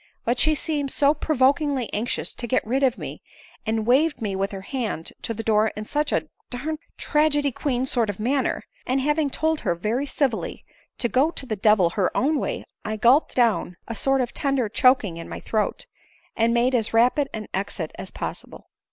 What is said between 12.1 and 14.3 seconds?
own way, I gulped down a sort